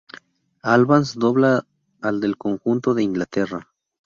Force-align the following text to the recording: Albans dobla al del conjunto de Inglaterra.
Albans 0.75 1.11
dobla 1.25 1.51
al 2.01 2.19
del 2.21 2.35
conjunto 2.35 2.95
de 2.95 3.03
Inglaterra. 3.03 3.69